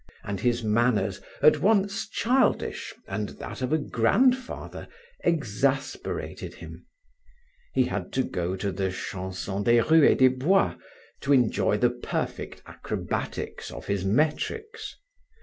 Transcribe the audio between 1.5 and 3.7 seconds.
once childish and that